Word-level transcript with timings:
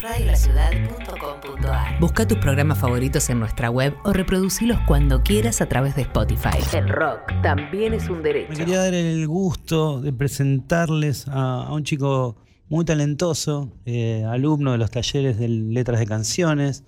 radiolaciudad.com.ar 0.00 2.00
Busca 2.00 2.26
tus 2.26 2.38
programas 2.38 2.78
favoritos 2.78 3.28
en 3.30 3.40
nuestra 3.40 3.70
web 3.70 3.94
o 4.04 4.12
reproducilos 4.12 4.78
cuando 4.86 5.22
quieras 5.22 5.60
a 5.60 5.66
través 5.66 5.96
de 5.96 6.02
Spotify. 6.02 6.58
El 6.72 6.88
rock 6.88 7.32
también 7.42 7.94
es 7.94 8.08
un 8.08 8.22
derecho. 8.22 8.50
Me 8.50 8.56
quería 8.56 8.78
dar 8.78 8.94
el 8.94 9.26
gusto 9.26 10.00
de 10.00 10.12
presentarles 10.12 11.26
a, 11.28 11.72
un 11.72 11.84
chico 11.84 12.36
muy 12.68 12.84
talentoso, 12.84 13.72
eh, 13.86 14.24
alumno 14.24 14.72
de 14.72 14.78
los 14.78 14.90
talleres 14.90 15.38
de 15.38 15.48
letras 15.48 15.98
de 15.98 16.06
canciones. 16.06 16.84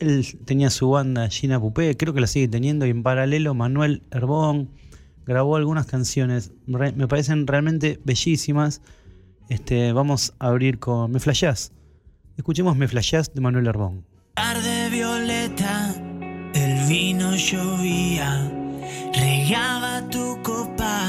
Él 0.00 0.26
tenía 0.44 0.70
su 0.70 0.90
banda 0.90 1.28
Gina 1.28 1.60
Pupé, 1.60 1.96
creo 1.96 2.14
que 2.14 2.20
la 2.20 2.26
sigue 2.26 2.48
teniendo, 2.48 2.86
y 2.86 2.90
en 2.90 3.02
paralelo 3.02 3.54
Manuel 3.54 4.02
Herbón 4.10 4.70
grabó 5.26 5.56
algunas 5.56 5.86
canciones, 5.86 6.52
me 6.66 7.06
parecen 7.06 7.46
realmente 7.46 8.00
bellísimas. 8.04 8.80
Este, 9.48 9.92
vamos 9.92 10.34
a 10.38 10.48
abrir 10.48 10.78
con 10.78 11.10
Me 11.10 11.20
Flashás. 11.20 11.72
Escuchemos 12.38 12.76
Me 12.76 12.86
Flashás 12.86 13.34
de 13.34 13.40
Manuel 13.40 13.66
Herbón. 13.66 14.06
Tarde 14.34 14.90
violeta, 14.90 15.92
el 16.54 16.86
vino 16.86 17.34
llovía, 17.34 18.48
regaba 19.12 20.08
tu 20.08 20.40
copa, 20.44 21.02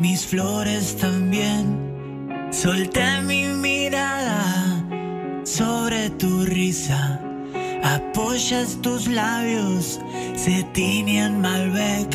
mis 0.00 0.24
flores 0.24 0.96
también. 0.96 2.48
Solté 2.50 3.20
mi 3.20 3.46
mirada 3.48 4.82
sobre 5.44 6.08
tu 6.08 6.46
risa, 6.46 7.20
apoyas 7.82 8.80
tus 8.80 9.06
labios, 9.06 10.00
se 10.34 10.62
tiñen 10.72 11.42
Malbec. 11.42 12.08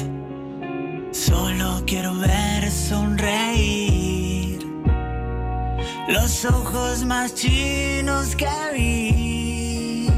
Solo 1.12 1.84
quiero 1.86 2.16
ver 2.16 2.72
sonreír 2.72 4.19
los 6.10 6.46
ojos 6.46 7.06
más 7.06 7.34
chinos 7.36 8.36
que 8.36 8.50
vi. 8.74 10.10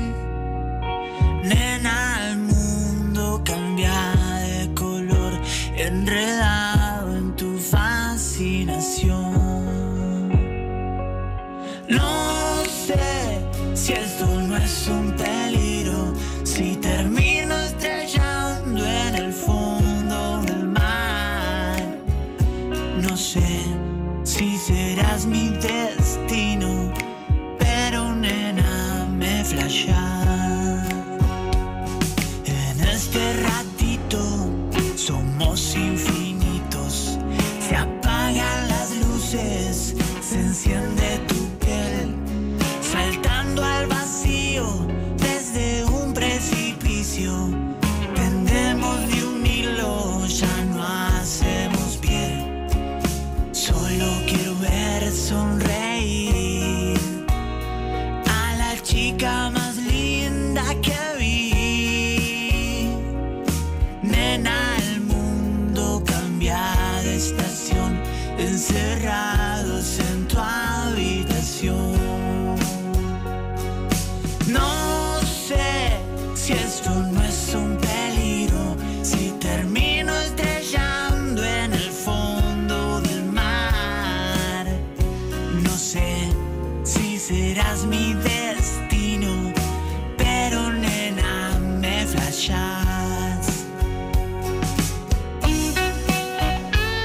Nena, 1.44 2.30
el 2.30 2.38
mundo 2.38 3.42
cambia 3.44 3.94
de 4.42 4.74
color, 4.74 5.34
enredado 5.76 7.16
en 7.18 7.36
tu 7.36 7.58
fascinación. 7.58 9.21
you. 35.92 35.98
feel 35.98 36.21
serás 87.32 87.86
mi 87.86 88.14
destino, 88.14 89.54
pero 90.18 90.72
nena, 90.74 91.58
me 91.80 92.06
flashas. 92.06 93.66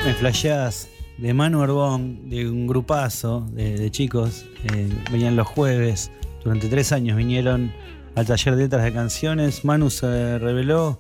Me 0.04 0.15
Flashás 0.15 0.88
de 1.19 1.32
Manu 1.32 1.62
Herbón, 1.62 2.28
de 2.28 2.48
un 2.48 2.66
grupazo 2.66 3.47
de, 3.53 3.91
chicos. 3.91 4.47
eh, 4.72 4.88
venían 5.12 5.36
los 5.36 5.47
jueves, 5.47 6.10
durante 6.42 6.69
tres 6.69 6.92
años 6.92 7.16
vinieron 7.16 7.72
al 8.16 8.26
taller 8.26 8.56
de 8.56 8.65
letras 8.65 8.84
de 8.84 8.92
canciones. 8.92 9.65
Manu 9.65 9.91
se 9.91 10.38
reveló 10.38 10.98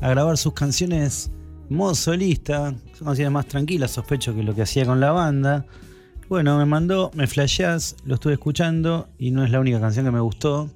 a 0.00 0.10
grabar 0.10 0.38
sus 0.38 0.52
canciones 0.52 1.30
modo 1.68 1.94
solista, 1.94 2.74
son 2.96 3.06
canciones 3.08 3.32
más 3.32 3.46
tranquilas, 3.46 3.90
sospecho 3.90 4.34
que 4.34 4.42
lo 4.42 4.54
que 4.54 4.62
hacía 4.62 4.86
con 4.86 5.00
la 5.00 5.10
banda. 5.10 5.66
Bueno, 6.28 6.58
me 6.58 6.66
mandó 6.66 7.10
Me 7.14 7.26
Flashás, 7.26 7.96
lo 8.04 8.16
estuve 8.16 8.34
escuchando 8.34 9.08
y 9.16 9.30
no 9.30 9.44
es 9.44 9.50
la 9.50 9.60
única 9.60 9.80
canción 9.80 10.04
que 10.04 10.10
me 10.10 10.20
gustó. 10.20 10.68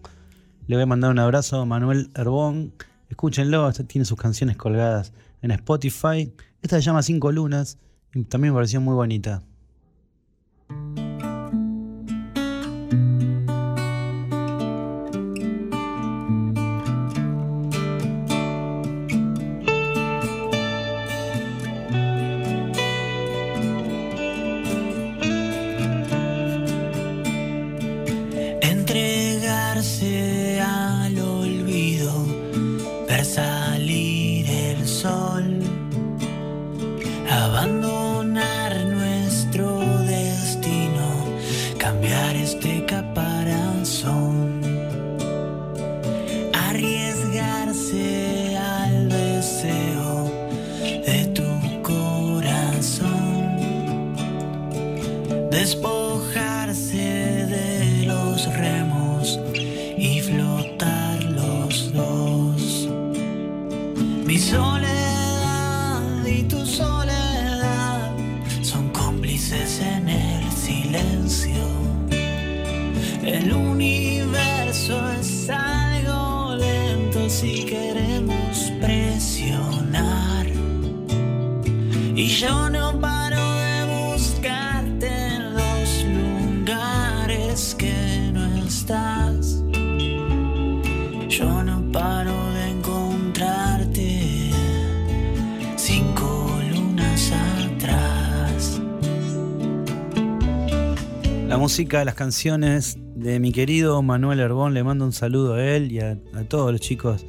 Le 0.66 0.76
voy 0.76 0.84
a 0.84 0.86
mandar 0.86 1.10
un 1.10 1.18
abrazo 1.18 1.60
a 1.60 1.66
Manuel 1.66 2.10
Herbón. 2.14 2.72
Escúchenlo, 3.10 3.70
tiene 3.70 4.06
sus 4.06 4.18
canciones 4.18 4.56
colgadas 4.56 5.12
en 5.42 5.50
Spotify. 5.50 6.32
Esta 6.62 6.76
se 6.76 6.82
llama 6.82 7.02
Cinco 7.02 7.32
Lunas 7.32 7.76
y 8.14 8.24
también 8.24 8.54
me 8.54 8.56
pareció 8.56 8.80
muy 8.80 8.94
bonita. 8.94 9.42
Abandonar 37.28 38.76
nuestro 38.86 39.80
destino, 40.06 41.24
cambiar 41.76 42.36
este 42.36 42.86
caparazón, 42.86 44.60
arriesgarse 46.68 48.56
al 48.56 49.08
deseo 49.08 50.30
de 50.80 51.26
tu 51.34 51.82
corazón 51.82 53.32
despojarse 55.50 56.01
Mi 64.32 64.38
soledad 64.38 66.24
y 66.24 66.44
tu 66.44 66.64
soledad 66.64 68.16
son 68.62 68.88
cómplices 68.88 69.78
en 69.80 70.08
el 70.08 70.50
silencio. 70.50 71.62
El 73.22 73.52
universo 73.52 74.96
es 75.20 75.50
algo 75.50 76.54
lento 76.54 77.28
si 77.28 77.66
queremos 77.66 78.72
presionar. 78.80 80.46
Y 82.16 82.26
yo 82.28 82.70
no 82.70 82.81
música, 101.62 102.04
las 102.04 102.16
canciones 102.16 102.98
de 103.14 103.38
mi 103.38 103.52
querido 103.52 104.02
Manuel 104.02 104.40
Herbón, 104.40 104.74
le 104.74 104.82
mando 104.82 105.04
un 105.04 105.12
saludo 105.12 105.54
a 105.54 105.64
él 105.64 105.92
y 105.92 106.00
a, 106.00 106.18
todos 106.48 106.72
los 106.72 106.80
chicos 106.80 107.24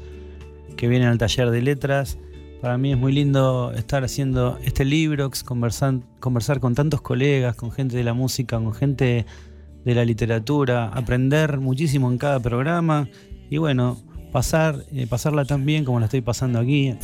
que 0.75 0.87
vienen 0.87 1.07
al 1.09 1.19
taller 1.19 1.51
de 1.51 1.61
letras. 1.61 2.17
Para 2.59 2.79
mí 2.79 2.91
es 2.91 2.97
muy 2.97 3.13
lindo 3.13 3.71
estar 3.73 4.03
haciendo 4.03 4.57
este 4.63 4.85
libro, 4.85 5.29
conversar, 5.45 5.99
conversar 6.19 6.59
con 6.59 6.73
tantos 6.73 7.01
colegas, 7.01 7.55
con 7.55 7.71
gente 7.71 7.95
de 7.95 8.03
la 8.03 8.15
música, 8.15 8.57
con 8.57 8.73
gente 8.73 9.27
de 9.85 9.93
la 9.93 10.03
literatura, 10.03 10.87
aprender 10.87 11.59
muchísimo 11.59 12.11
en 12.11 12.17
cada 12.17 12.39
programa 12.39 13.07
y 13.51 13.59
bueno, 13.59 14.01
pasar, 14.33 14.75
eh, 14.93 15.07
pasarla 15.07 15.45
tan 15.45 15.65
bien 15.65 15.85
como 15.85 15.99
la 15.99 16.05
estoy 16.05 16.21
pasando 16.21 16.59
aquí. 16.59 16.97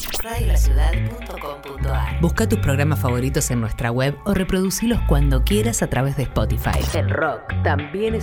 Busca 2.19 2.49
tus 2.49 2.59
programas 2.59 2.99
favoritos 2.99 3.49
en 3.51 3.61
nuestra 3.61 3.91
web 3.91 4.17
o 4.25 4.33
reproducilos 4.33 4.99
cuando 5.07 5.43
quieras 5.43 5.81
a 5.81 5.87
través 5.87 6.17
de 6.17 6.23
Spotify. 6.23 6.79
El 6.93 7.09
rock 7.09 7.53
también 7.63 8.15
es 8.15 8.17